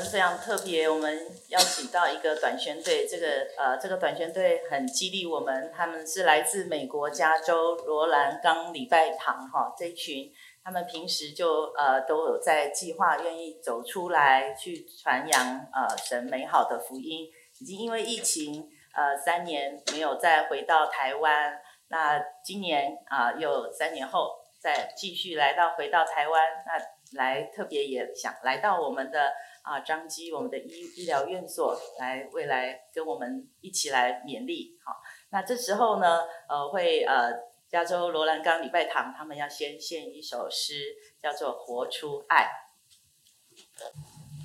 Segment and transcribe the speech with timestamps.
[0.00, 10.32] 非常特别，我们邀请到一个短宣队，这个呃，这个短宣队很激励我们，他们是来自美国加州罗兰冈礼拜堂哈，这一群
[10.62, 17.28] 他们平时就呃都有在计划，愿意走出来去传扬呃神美好的福音，
[17.60, 26.99] 已经因为疫情呃三年没有再回到台湾，那今年啊、又三年后再继续来到回到台湾那。
[27.12, 29.32] 来特别也想来到我们的
[29.62, 34.92] 啊彰基我们的医医疗院所来未来跟我们一起来勉励好，
[35.30, 37.32] 那这时候呢呃会呃
[37.68, 40.84] 加州罗兰冈礼拜堂他们要先献一首诗
[41.20, 42.48] 叫做活出爱，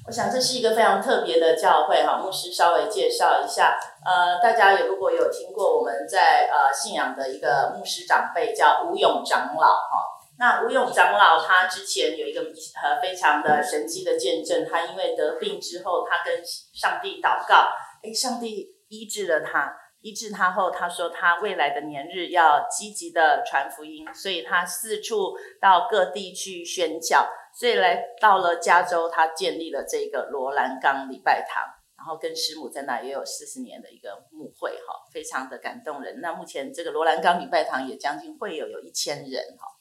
[0.08, 10.15] 我想这是一个非常特别的教会哈牧师稍微介绍一下呃大家也如果有听过我们在呃信仰的一个牧师长辈叫吴勇长老哈。
[10.38, 17.70] 那吴勇长老他之前有一个呃非常的神迹的见证，他因为得病之后，他跟上帝祷告，
[18.04, 31.64] 诶，上帝医治了他，医治他后，他说他未来的年日要积极的传福音，所以他四处到各地去宣教，所以来到了加州，他建立了这个罗兰冈礼拜堂，
[31.98, 36.20] 然后跟师母在那也有四十年的一个牧会哈，非常的感动人。
[36.20, 39.72] 那目前这个罗兰冈礼拜堂也将近会有有一千人哈。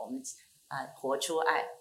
[0.00, 0.22] 我们
[0.68, 1.77] 啊，活出爱。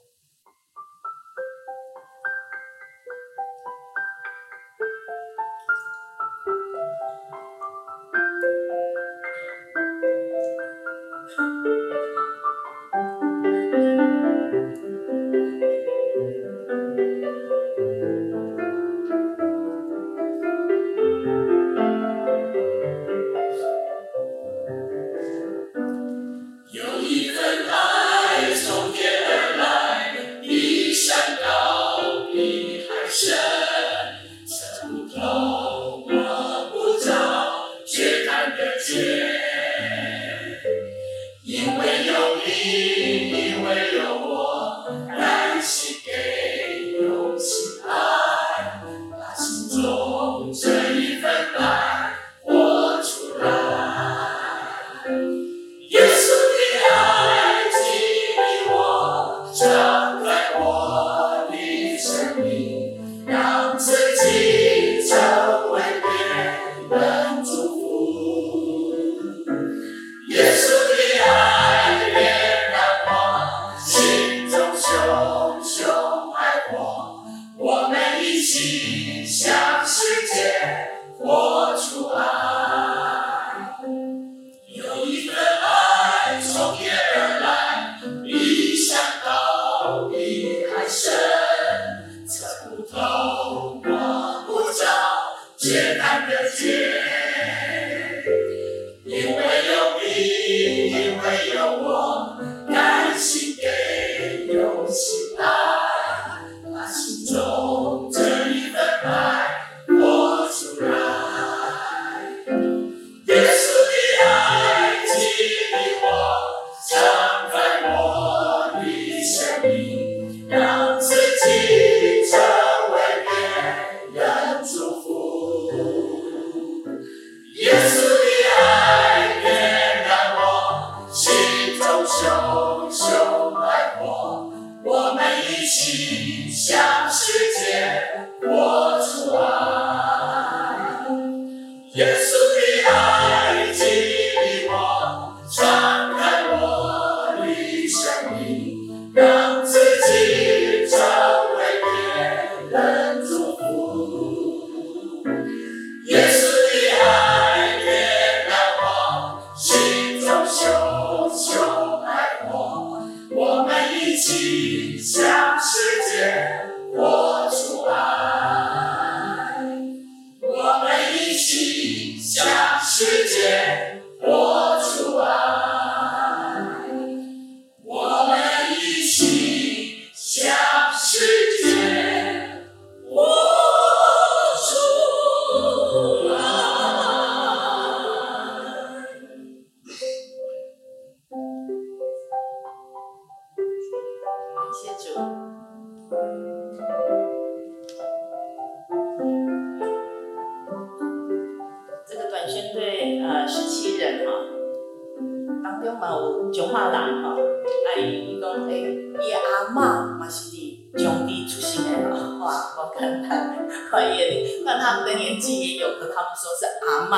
[207.99, 210.57] 伊讲诶，伊阿嬷嘛是伫
[211.03, 217.15] 中坜出生诶嘛，吼啊，我看看，看叶丽，但他们的年纪也有的，他们说是阿嬷，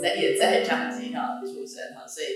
[0.00, 2.26] 在也在彰基哈出生哈，所以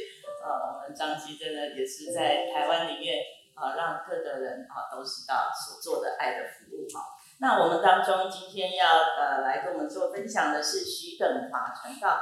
[0.43, 3.17] 呃，我们彰基真的也是在台湾里面
[3.55, 7.15] 啊，让各个人啊都知道所做的爱的服务哈。
[7.39, 12.21] 那我们当中今天要呃来跟我们做分享的是许等华传道，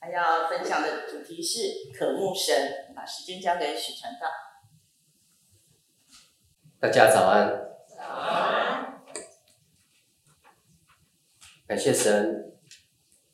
[0.00, 4.28] 还要分享的主题是渴慕神，把时间交给许传道。
[6.80, 7.48] 大家早安。
[7.88, 9.02] 早安。
[11.66, 12.52] 感谢神，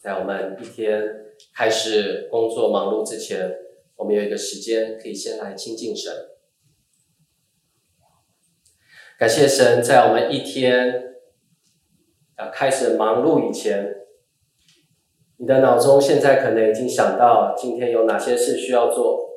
[0.00, 1.02] 在我们一天
[1.54, 3.50] 开始工作忙碌之前，
[3.96, 6.12] 我们有一个时间可以先来亲近神。
[9.16, 11.14] 感谢神，在我们一天
[12.34, 13.94] 啊开始忙碌以前，
[15.36, 19.30] 你的脑中现在可能已经想到今天有哪些事需要做，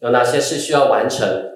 [0.00, 1.50] 有哪些事需要完成。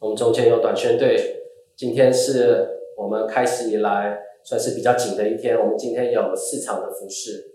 [0.00, 1.44] 我们中间有短宣队，
[1.76, 5.56] 今天是我们开始以来算是比较紧的一天。
[5.56, 7.54] 我们今天有四场的服事，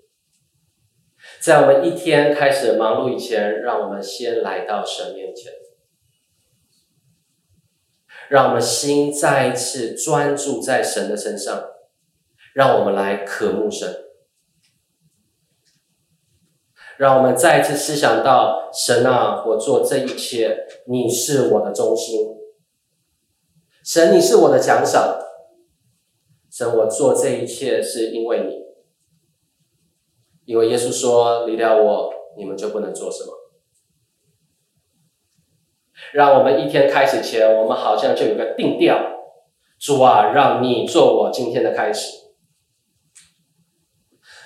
[1.42, 5.52] 在我们一天开始忙碌以前，让我们先来到神面前，
[8.34, 11.66] 让我们心再一次专注在神的身上，
[12.56, 14.06] 让我们来渴慕神，
[16.98, 20.66] 让我们再一次思想到神啊，我做这一切。
[20.88, 22.36] 你是我的中心，
[23.86, 25.20] 神，你是我的奖赏。
[26.50, 28.64] 神，我做这一切是因为你，
[30.46, 33.32] 因为耶稣说：“离了我，你们就不能做什么。”
[36.12, 39.00] 让我们一天开始前，我们好像就有个定调：
[39.80, 42.12] 主啊，让你做我今天的开始。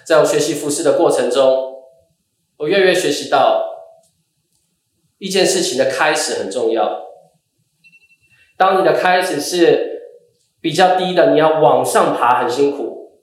[0.05, 1.73] 在我学习服事的过程中，
[2.57, 3.65] 我越来越学习到。
[5.19, 7.07] 一件事情的开始很重要。
[8.55, 10.13] 当你的开始是
[10.61, 13.17] 比较低的，你要往上爬很辛苦。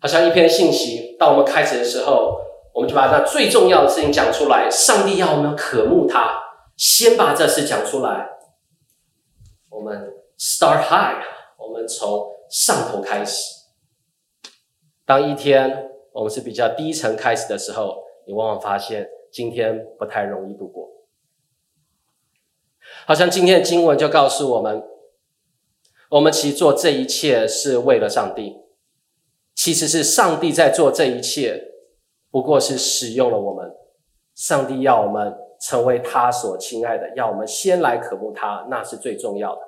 [0.00, 2.36] 好像一篇信息，当我们开始的时候，
[2.72, 4.70] 我们就把那最重要的事情讲出来。
[4.70, 6.47] 上帝要我们渴慕他，
[6.78, 8.30] 先把这事讲出来。
[9.68, 11.22] 我们 start high，
[11.58, 13.66] 我们从上头开始。
[15.04, 19.10] 当一天我们是比较低层开始的时候，你往往发现。
[19.30, 20.88] 今天不太容易度过，
[23.06, 24.82] 好像今天的经文就告诉我们，
[26.08, 28.56] 我们其实做这一切是为了上帝，
[29.54, 31.62] 其实是上帝在做这一切，
[32.30, 33.70] 不过是使用了我们。
[34.34, 39.60] 上帝要我们成为他所亲爱的，要我们先来渴慕他，那是最重要的。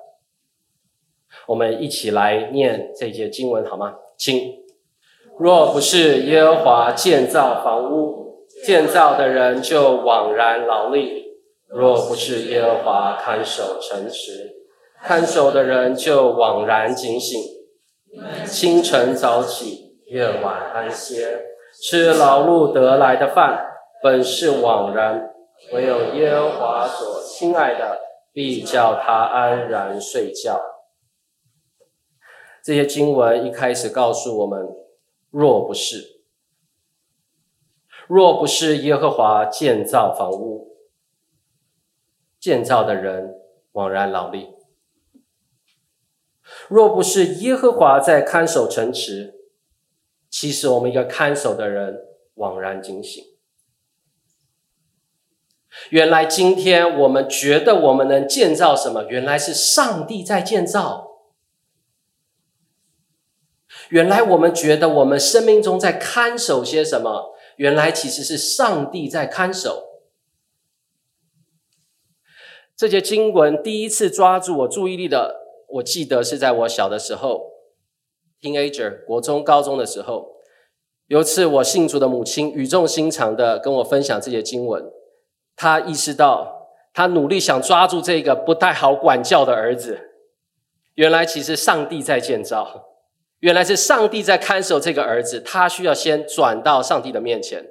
[1.47, 3.95] 我们一起来念这节经文好吗？
[4.17, 4.63] 请，
[5.37, 8.21] 若不是耶和华建造房屋。
[8.65, 11.23] 建造的人就枉然劳力，
[11.67, 14.51] 若不是耶和华看守城池，
[15.01, 17.41] 看守的人就枉然警醒。
[18.45, 21.45] 清晨早起，夜晚安歇，
[21.81, 23.65] 吃劳碌得来的饭，
[24.03, 25.30] 本是枉然；
[25.71, 27.99] 唯有耶和华所亲爱的，
[28.33, 30.61] 必叫他安然睡觉。
[32.63, 34.67] 这些经文一开始告诉我们：
[35.29, 36.21] 若不是。
[38.07, 40.75] 若不是耶和华建造房屋，
[42.39, 43.35] 建造的人
[43.71, 44.55] 枉然劳力；
[46.67, 49.35] 若不是耶和华在看守城池，
[50.29, 52.01] 其实我们一个看守的人
[52.33, 53.23] 枉然警醒。
[55.89, 59.03] 原来今天我们觉得我们能建造什么？
[59.03, 61.09] 原来是上帝在建造。
[63.89, 67.33] 原来我们觉得我们生命中在看守些什么？
[67.57, 69.87] 原来其实是上帝在看守。
[72.75, 77.51] 这节经文第一次抓住我注意力的，我记得是在我小的时候
[78.41, 80.37] ，teenager，国中、高中的时候，
[81.07, 84.83] 有一次我信主的母亲语重心长的跟我分享这节经文，
[85.61, 90.09] 他意识到，他努力想抓住这个不太好管教的儿子，
[90.95, 92.87] 原来其实上帝在建造。
[93.41, 97.63] 原来是上帝在看守这个儿子，他需要先转到上帝的面前。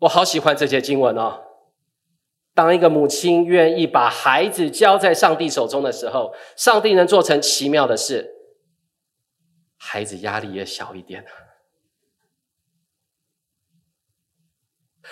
[0.00, 1.40] 我好喜欢这节经文哦。
[2.52, 8.34] 当一个母亲愿意把孩子交在上帝手中的时候，上帝能做成奇妙的事，
[9.76, 11.24] 孩子压力也小一点。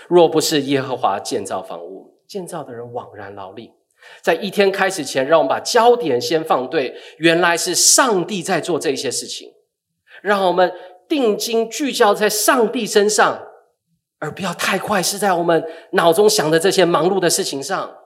[0.08, 3.72] 若不是耶和华建造房屋，建造的人枉然劳力。
[4.22, 9.52] 在一天开始前，让我们把焦点先放对，原来是上帝在做这些事情。
[10.22, 10.72] 让我们
[11.08, 13.48] 定睛聚焦在上帝身上，
[14.18, 17.96] 而不要太快是在我们脑中想的这些忙碌的事情上。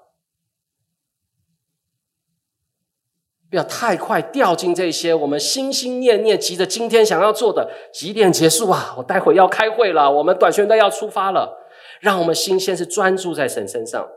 [3.50, 8.94] 不要太快掉进这些我们心心念念、急着今天想要做的，几点结束啊？
[8.96, 11.59] 我待会要开会了，我们短宣队要出发了。
[12.00, 14.10] 让我们心先是专注在神身上。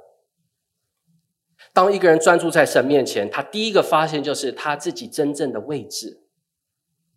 [1.72, 6.24] 当一个人专注在神面前，他第一个发现就是他自己真正的位置。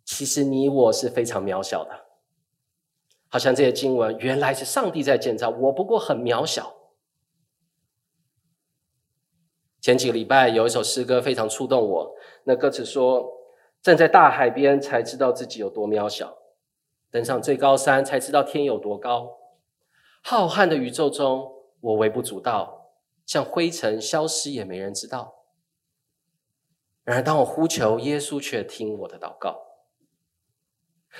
[0.03, 1.91] 其实你我是非常渺小的，
[3.27, 6.75] 好像这些经文原来是上帝在建造，我不过很渺小。
[9.81, 13.25] 前几个礼拜有一首诗歌非常触动我，那歌词说
[13.81, 16.35] ：“站在大海边才知道自己有多渺小，
[17.11, 19.36] 登上最高山才知道天有多高。”
[20.23, 22.91] 浩瀚的宇宙中，我微不足道，
[23.25, 25.45] 像灰尘消失也没人知道。
[27.03, 29.57] 然而，当我呼求耶稣，却听我的祷告。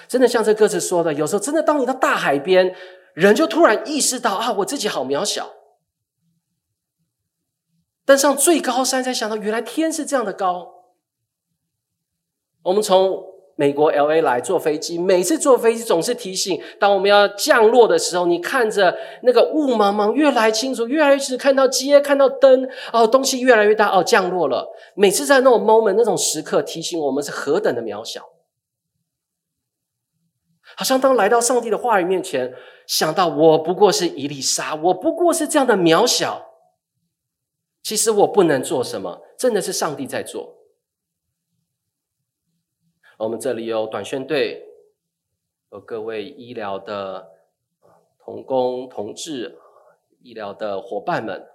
[0.07, 2.75] 真的像这歌词说的，有时候真的，当你到大海边，
[3.13, 5.53] 人就突然意识到啊，我自己好渺小。
[8.03, 10.93] 登上最高山，才想到原来天是这样的高。
[12.63, 13.36] 我们从。
[13.57, 24.71] 美国 LA 来坐飞机，每次坐飞机总是提醒，当我们要降落的时候，你看着那个雾茫茫，越来清楚，越来越清楚，看到街，看到灯，哦，东西越来越大，哦，降落了。
[24.93, 28.29] 每次在那种 moment，那种时刻，提醒我们是何等的渺小。
[30.75, 32.53] 好像当来到上帝的话语面前，
[32.85, 36.45] 想到我不过是一粒沙，我不过是这样的渺小。
[37.81, 40.56] 其实我不能做什么，真的是上帝在做。
[43.17, 44.63] 我们这里有短宣队，
[45.71, 47.31] 有各位医疗的
[48.19, 49.57] 同工同志，
[50.21, 51.47] 医疗的伙伴们。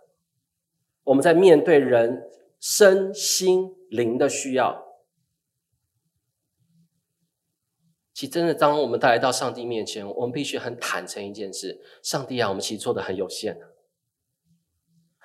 [1.04, 2.28] 我们在面对人
[2.58, 4.84] 身心灵的需要，
[8.12, 13.60] 其实真的，当我们来到上帝面前，我们必须很坦诚一件事：上帝啊，我们其实做的很有限。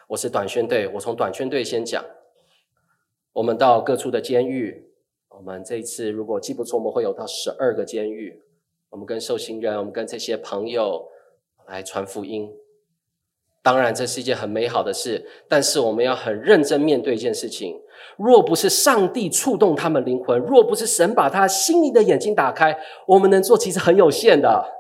[0.10, 2.06] 我是短宣队，我从短宣队先讲，
[3.34, 4.87] 我们到各处的监狱。
[5.38, 8.42] 我们这一次如果记不错，我们会有到十二个监狱。
[8.90, 11.08] 我们跟受刑人，我们跟这些朋友
[11.68, 12.50] 来传福音。
[13.62, 17.80] 当然，这是一件很美好的事，但是我们要很认真面对一件事情：
[18.18, 22.76] 若不是上帝触动他们灵魂，若不是神把他心灵的眼睛打开，
[23.06, 24.74] 我们能做其实很有限的。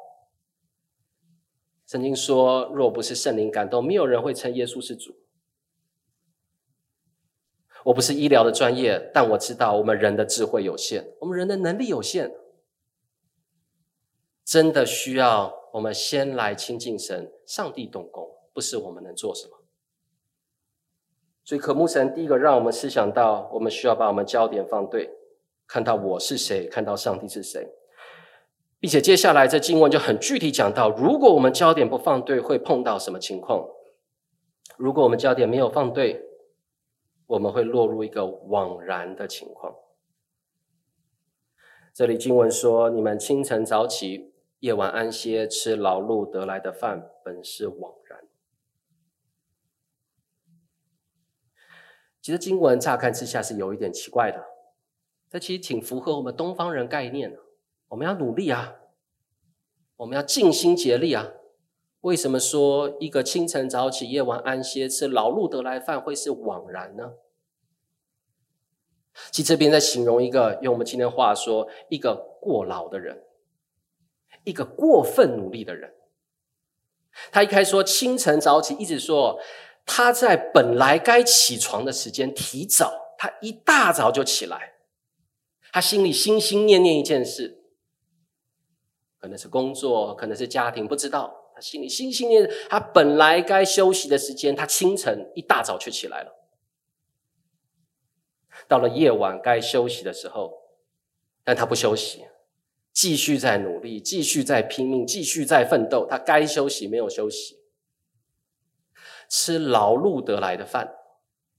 [1.85, 5.13] 曾经说，若不是圣灵感动，没有人会称耶稣是主。
[7.83, 12.31] 我不是医疗的专业，但我知道我们人的智慧有限，我们人的能力有限，
[14.43, 19.57] 真的需要我们先来亲近神，上帝动工，不是我们能做什么。
[21.45, 25.09] 所以，渴慕神第一个让我们思想到，我们需要把我们焦点放对，
[25.65, 27.65] 看到我是谁，看到上帝是谁，
[28.81, 33.65] 并且接下来这经文就很具体讲到，如果我们焦点不放对，会碰到什么情况？
[34.75, 36.21] 如果我们焦点没有放对，
[37.27, 39.75] 我们会落入一个枉然的情况。
[41.93, 48.19] 这里经文说：“你们清晨早起，夜晚安歇，吃劳碌得来的饭，本是枉然。”
[52.21, 54.45] 其实经文乍看之下是有一点奇怪的，
[55.29, 57.39] 这其实挺符合我们东方人概念的。
[57.89, 58.75] 我们要努力啊，
[59.95, 61.31] 我们要尽心竭力啊。
[62.07, 67.15] 为什么说一个清晨早起、夜晚安歇、吃劳碌得来饭会是枉然呢？
[69.29, 73.25] 其实这边在形容一个，用我们今天话说，一个过劳的人，
[74.45, 75.95] 一个过分努力的人。
[77.29, 79.37] 他一开始说清晨早起，一直说
[79.85, 84.75] 他在本来该起床的时间提早，他一大早就起来，
[85.73, 87.65] 他心里心心念念一件事，
[89.19, 91.36] 可能是工作，可能是家庭，不知道。
[91.57, 96.31] 他心里心心念，他本来该休息的时间，他清晨一大早就起来了。
[98.67, 100.53] 到了夜晚该休息的时候，
[101.43, 102.27] 但他不休息，
[102.93, 106.05] 继续在努力，继续在拼命，继续在奋斗。
[106.07, 107.57] 他该休息没有休息，
[109.27, 110.93] 吃劳碌得来的饭。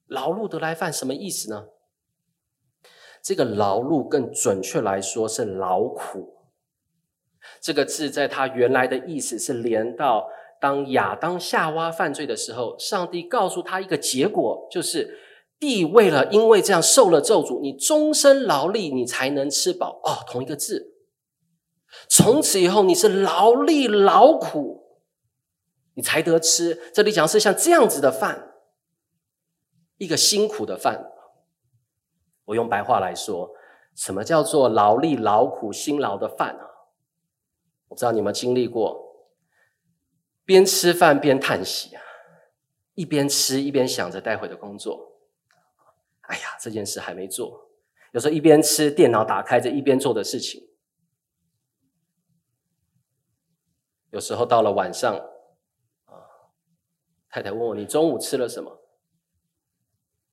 [0.07, 1.71] 劳碌得来饭什么意思呢？
[3.21, 6.38] 这个劳碌更准确来说是劳苦。
[7.61, 10.29] 这个字在他原来的意思是连到
[10.61, 15.19] 当亚当夏娃犯罪的时候，上帝告诉他一个结果，就是
[15.59, 20.00] 地为了因为这样受了咒诅，你终身劳力，你才能吃饱。
[20.05, 20.95] 哦，同一个字，
[22.09, 25.00] 从此以后你是劳力劳苦，
[25.95, 26.79] 你才得吃。
[26.95, 28.53] 这里讲是像这样子的饭，
[29.97, 31.12] 一个辛苦的饭。
[32.47, 33.50] 我用白话来说，
[33.95, 36.65] 什么叫做劳力劳苦辛劳的饭啊？
[37.88, 39.28] 我不知道你们经历过，
[40.45, 42.02] 边吃饭边叹息啊，
[42.95, 45.21] 一边吃一边想着待会的工作。
[46.23, 47.71] 哎呀，这件事还没做，
[48.12, 50.68] 有时候一边吃，电脑打开着一边做的事情。
[54.11, 55.14] 有时候到了晚上，
[56.04, 56.12] 啊，
[57.30, 58.85] 太太问我：“你中午吃了什么？”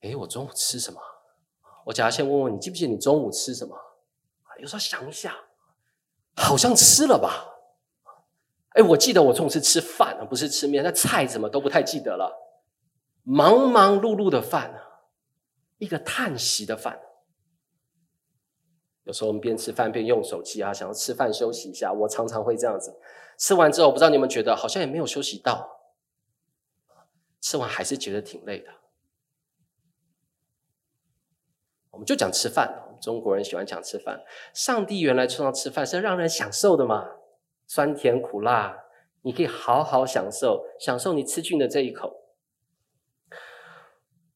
[0.01, 0.99] 诶，我中午吃什么？
[1.85, 3.77] 我假先问问你，记不记得你中午吃什么？
[4.59, 5.35] 有时候想一下，
[6.35, 7.53] 好像吃了吧。
[8.71, 10.83] 哎，我记得我总是吃饭，不是吃面。
[10.83, 12.31] 那菜怎么都不太记得了。
[13.23, 14.81] 忙忙碌碌的饭，
[15.77, 16.99] 一个叹息的饭。
[19.03, 21.93] 有时候我们边吃饭边用手机啊，想要吃饭休息一下。
[21.93, 22.99] 我常常会这样子。
[23.37, 25.79] 吃完之后，不知道你们觉得好像也没有休息到，
[27.39, 28.69] 吃完还是觉得挺累的。
[31.91, 34.23] 我们就讲吃饭，中国人喜欢抢吃饭。
[34.51, 37.07] 上帝原来创造吃饭是让人享受的嘛，
[37.67, 38.83] 酸甜苦辣，
[39.21, 42.23] 你可以好好享受，享受你吃进的这一口。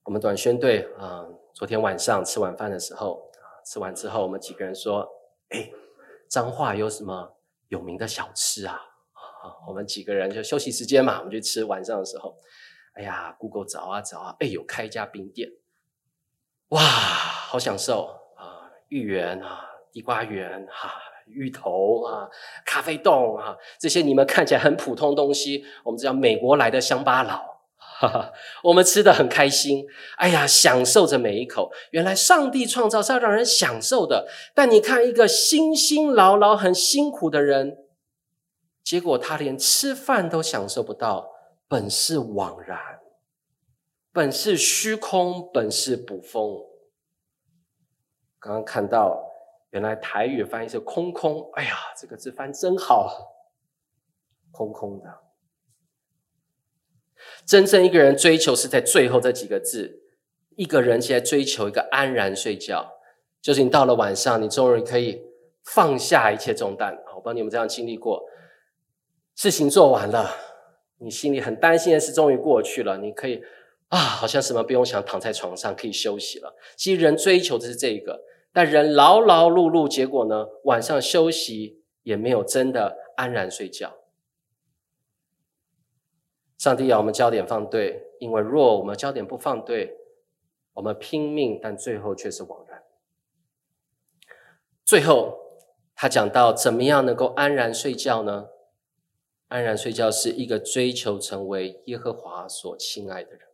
[0.03, 3.31] 我们短宣队啊，昨天晚上吃晚饭的时候，
[3.65, 5.07] 吃完之后，我们几个人说
[5.49, 5.71] ：“哎，
[6.29, 7.37] 彰化有什么
[7.69, 8.79] 有名的小吃啊？”
[9.67, 11.63] 我们几个人就休息时间嘛，我们去吃。
[11.63, 12.37] 晚上的时候，
[12.93, 15.49] 哎呀，Google 找啊找啊，哎，有开一家冰店，
[16.69, 18.18] 哇，好享受！
[18.89, 20.91] 芋圆啊，地瓜圆哈、
[21.27, 22.27] 芋头啊，
[22.65, 29.85] 咖啡冻啊，这些你们看起来很普通东西，我们叫美国来的乡巴佬，哈哈，我们吃的很开心。
[30.17, 31.71] 哎呀，享受着每一口。
[31.91, 37.77] 原来上帝创造是要让人享受的，但你看一个辛辛劳劳、很辛苦的人。
[38.83, 41.29] 结果他连吃饭都享受不到，
[41.67, 42.79] 本是枉然，
[44.11, 46.68] 本是虚空，本是捕风。
[48.39, 49.21] 刚刚看到，
[49.71, 53.33] 原来台语翻译是空空，哎呀，这个字翻真好，
[54.51, 55.19] 空空的。
[57.45, 60.03] 真正一个人追求是在最后这几个字，
[60.55, 62.93] 一个人现在追求一个安然睡觉，
[63.41, 65.21] 就是你到了晚上，你终于可以
[65.65, 66.97] 放下一切重担。
[67.13, 68.23] 我不知道你们这样经历过。
[69.35, 70.33] 事情做完了，
[70.99, 73.43] 你心里很担心的事终于过去了，你可以
[73.89, 76.55] 啊，好像什么不用想，躺在床上可以休息了。
[76.75, 78.23] 其实人追求的是这个，
[78.53, 83.95] 但人劳劳碌碌，结果呢，晚上休息也没有真的安然睡觉。
[86.57, 89.95] 上帝要我们焦点放对，因为若我们焦点不放对，
[90.73, 92.83] 我们拼命，但最后却是枉然。
[94.85, 95.39] 最后，
[95.95, 98.49] 他讲到怎么样能够安然睡觉呢？
[99.47, 103.48] 安然睡觉是一个追求成为耶和华所亲爱的人，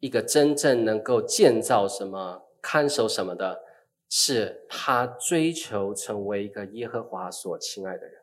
[0.00, 3.62] 一个真正能够建造什么、看守什么的，
[4.08, 8.22] 是他追求成为一个耶和华所亲爱的人。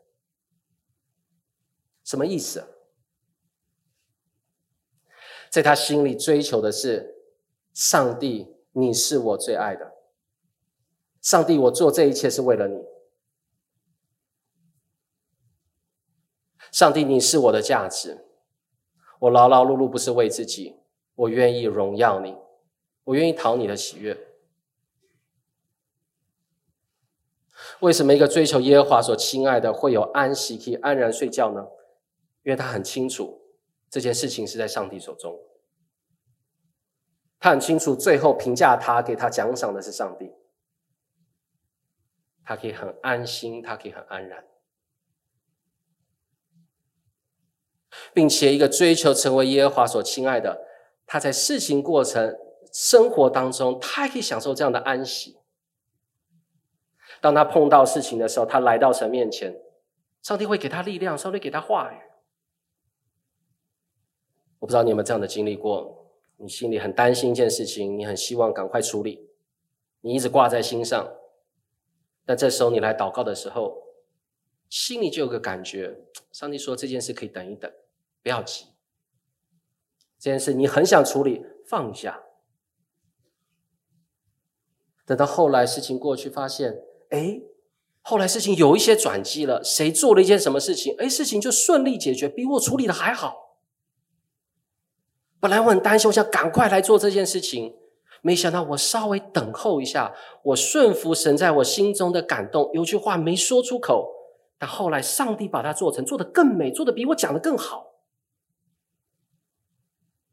[2.03, 2.67] 什么意思？
[5.49, 7.15] 在他心里追求的是
[7.73, 9.93] 上帝，你是我最爱的。
[11.21, 12.83] 上帝，我做这一切是为了你。
[16.71, 18.25] 上帝，你是我的价值。
[19.19, 20.82] 我劳劳碌碌不是为自己，
[21.15, 22.35] 我愿意荣耀你，
[23.03, 24.17] 我愿意讨你的喜悦。
[27.79, 31.67] 为什么一个追求耶和华所亲爱的会有安息，可以安然睡觉呢？
[32.43, 33.41] 因为他很清楚
[33.89, 35.39] 这件事情是在上帝手中，
[37.39, 40.31] 他很清楚最后评价他、给他奖赏的是上帝，
[42.43, 44.45] 他可以很安心，他可以很安然。
[48.13, 50.65] 并且，一个追求成为耶和华所亲爱的，
[51.13, 52.35] 他在事情过程、
[52.71, 55.37] 生活当中，他还可以享受这样的安息。
[57.21, 59.55] 当他碰到事情的时候，他来到神面前，
[60.23, 61.97] 上帝会给他力量，上帝给他话语。
[64.57, 66.09] 我不知道你有没有这样的经历过？
[66.37, 69.29] 你心里很担心一件事情，你很希望赶快处理，
[70.01, 71.13] 你一直挂在心上。
[72.25, 73.83] 但这时候你来祷告的时候，
[74.67, 75.95] 心里就有个感觉，
[76.31, 77.71] 上帝说这件事可以等一等。
[78.23, 78.65] 不要急，
[80.23, 82.23] 这件事你很想处理，放下。
[85.05, 86.77] 等到后来事情过去，发现，
[87.09, 87.41] 哎，
[88.01, 89.61] 后来事情有一些转机了。
[89.61, 90.95] 谁做了一件什么事情？
[90.97, 93.57] 哎，事情就顺利解决，比我处理的还好。
[95.41, 97.75] 本来我很担心，我想赶快来做这件事情，
[98.21, 104.09] 没想到我稍微等候一下，我顺服神在我心中的感动，有句话没说出口，
[104.57, 107.92] 但后来上帝把它做成，做得更美，做得比我讲的更好。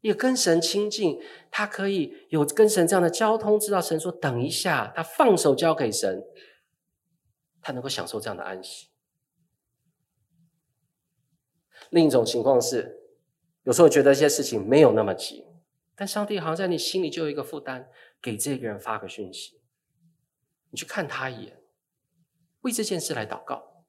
[0.01, 6.23] 也跟神亲近，他可以有跟神这样的交通，知道神说等一下，他放手交给神，
[7.61, 8.89] 他能够享受这样的安息。
[11.91, 12.99] 另一种情况是，
[13.63, 15.45] 有时候觉得一些事情没有那么急，
[15.95, 17.89] 但上帝好像在你心里就有一个负担，
[18.21, 19.61] 给这个人发个讯息，
[20.69, 21.61] 你去看他一眼，
[22.61, 23.83] 为这件事来祷告，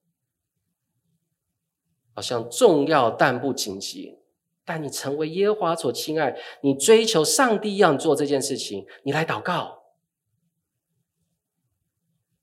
[2.14, 4.21] 好像重要但不紧急。
[4.64, 9.82] 但你成为耶和华所亲爱，你追求上帝一样做这件事情，你来祷告。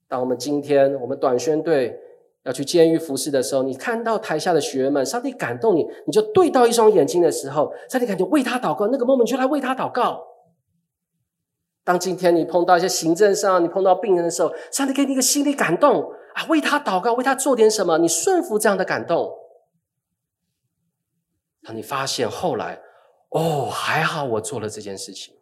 [0.06, 1.98] 当我们今天我们短宣队
[2.42, 10.26] 要去监狱服侍的时候，你看到台下的学员们，上帝感动你，你就对到一双眼睛的时候，上帝感觉为他祷告，那个 moment 就来为他祷告。
[11.84, 19.32] 当今天你碰到一些行政上，你碰到病人的时候，上帝给你一个心里感动啊，为他祷告，为他做点什么，你顺服这样的感动。
[21.72, 22.80] 你发现后来，
[23.30, 25.34] 哦，还好我做了这件事情。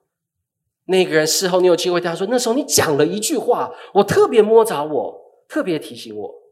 [0.85, 6.43] 那个人事后你有机会对他说，那时候你讲了一句话，我特别摸着我，特别提醒我，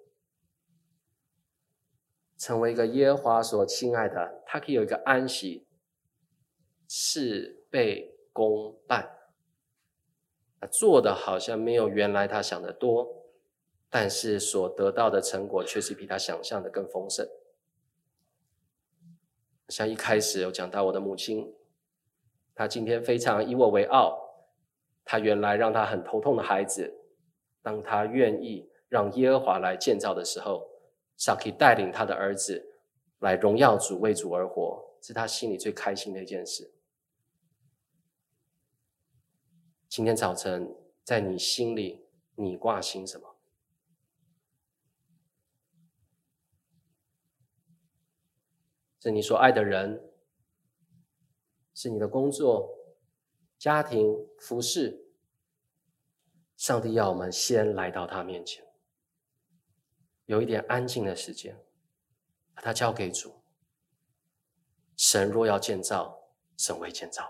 [2.37, 5.67] 成为一个耶和华所亲爱的，他可以有一个安息，
[6.87, 9.11] 事倍功半。
[10.61, 13.25] 他做的好像没有原来他想的多，
[13.89, 17.27] 但是所得到的成果却是比他想象的更丰盛。
[19.69, 21.55] 像一开始有讲到我的母亲，
[22.55, 24.19] 她今天非常以我为傲。
[25.05, 26.93] 她原来让她很头痛的孩子，
[27.63, 30.69] 当她愿意让耶和华来建造的时候，
[31.17, 32.81] 上帝带领他的儿子
[33.21, 36.73] 来荣耀主，为主而活，是他心里最开心的一件事。
[39.89, 43.36] 今天早晨在你心里，你挂心什么？
[49.07, 50.03] 是你所爱的人，
[51.75, 52.77] 是你的工作、
[53.57, 55.13] 家庭、服饰。
[56.57, 58.67] 上帝要我们先来到他面前，
[60.25, 61.57] 有一点安静的时间，
[62.53, 63.33] 把它交给主。
[64.97, 67.23] 神若要建造，神会建造；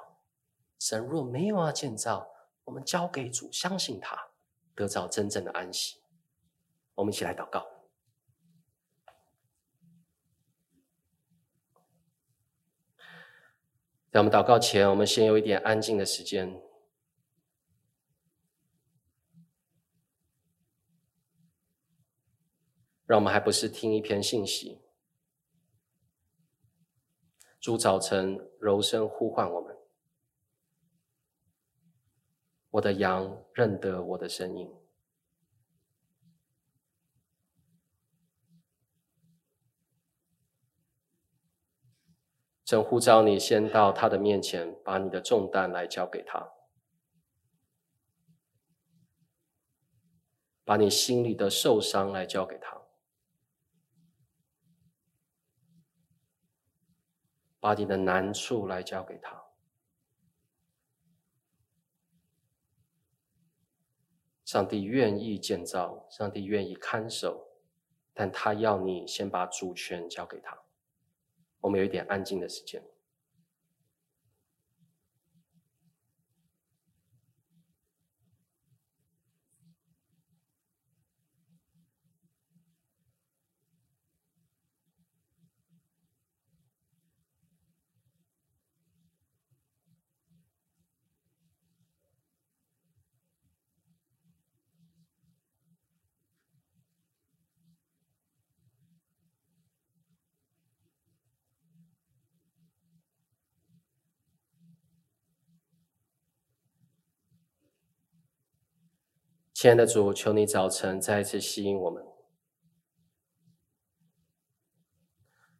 [0.78, 2.26] 神若没有要建造，
[2.64, 4.30] 我们交给主，相信他，
[4.74, 6.00] 得到真正的安息。
[6.94, 7.75] 我们一起来祷告。
[14.16, 16.58] 在我们祷告前，我们先有一点安静的时间，
[23.04, 24.80] 让我们还不是听一篇信息，
[27.60, 29.76] 主早晨柔声呼唤我们，
[32.70, 34.74] 我的羊认得我的声音。
[42.66, 46.52] 正呼召你先到他的面前，把你的重担来交给他，
[50.64, 52.82] 把你心里的受伤来交给他，
[57.60, 59.44] 把你的难处来交给他。
[64.44, 67.46] 上帝愿意建造，上帝愿意看守，
[68.12, 70.65] 但他要你先把主权交给他。
[71.60, 72.82] 我们有一点安静的时间。
[109.56, 112.04] 亲爱的主，求你早晨再一次吸引我们。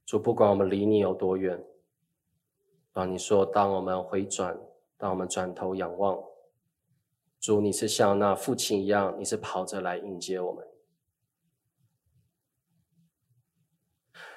[0.04, 1.64] 主，不管我们离你有多远，
[2.92, 4.61] 当你说，当我们回转，
[4.98, 6.22] 当我们转头仰望，
[7.40, 10.68] 主，你是像那父亲一样，你是跑着来迎接我们。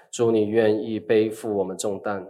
[0.10, 2.26] 主，你愿意背负我们重担，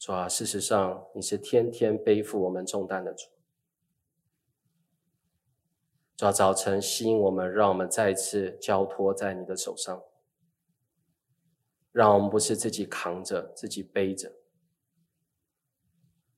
[0.00, 3.35] 主啊，事实上，你是天天背负我们重担的主。
[6.16, 10.02] 主要早晨吸引我们，让我们再次交托在你的手上，
[11.92, 14.32] 让我们不是自己扛着、自己背着。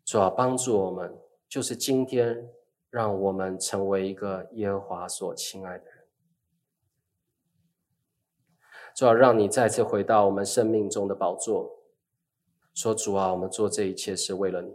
[0.04, 1.16] 主要帮助我们，
[1.48, 2.50] 就是今天
[2.90, 6.04] 让我们成为一个耶和华所亲爱的人。
[8.96, 11.84] 主要让你再次回到我们生命中的宝座，
[12.74, 14.74] 说主啊，我们做这一切是为了你，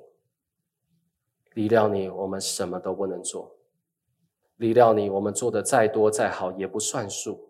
[1.55, 3.52] 离了你，我们什么都不能做。
[4.57, 7.49] 离了你，我们做的再多再好也不算数。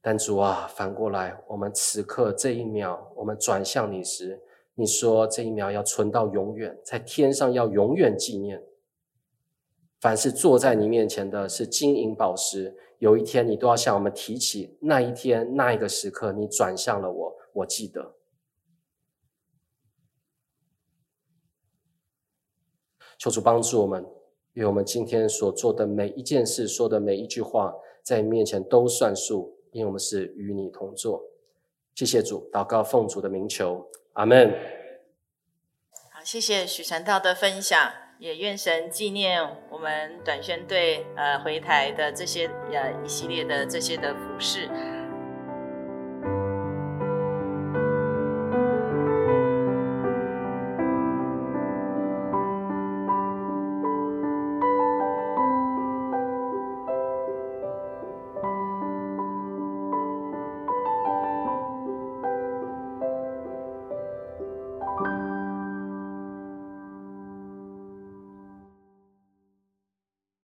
[0.00, 4.40] 但主啊，反过来，我们此刻这一秒，我们转向你时，
[4.74, 8.62] 你说这一秒要存到永远，在天上要永远纪念。
[10.00, 18.14] 凡是坐在你面前的是金银宝石，有一天你都要向我们提起那一天那一个时刻，你转向了我，我记得。
[23.18, 24.06] 求主帮助我们，
[24.58, 31.22] 愿我们今天所做的每一件事、说的每一句话，在你面前都算数，因为我们是与你同作。
[31.94, 34.50] 谢谢主，祷告奉主的名求，阿门。
[36.12, 39.40] 好，谢谢许传道的分享，也愿神纪念
[39.70, 44.68] 我们短宣队呃回台的这些呃一系列的这些的服事。